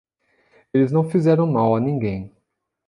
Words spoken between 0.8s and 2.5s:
não fizeram mal a ninguém.